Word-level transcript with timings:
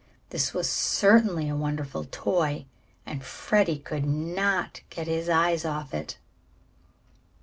This 0.31 0.51
was 0.51 0.67
certainly 0.67 1.47
a 1.47 1.55
wonderful 1.55 2.05
toy, 2.05 2.65
and 3.05 3.23
Freddie 3.23 3.77
could 3.77 4.03
not 4.03 4.81
get 4.89 5.05
his 5.05 5.29
eyes 5.29 5.63
off 5.63 5.89
of 5.89 5.93
it. 5.93 6.17